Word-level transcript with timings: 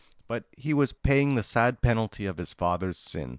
But 0.27 0.45
he 0.57 0.73
was 0.73 0.93
paying 0.93 1.35
the 1.35 1.43
sad 1.43 1.83
penalty 1.83 2.25
of 2.25 2.37
his 2.37 2.55
father's 2.55 2.97
sin. 2.97 3.29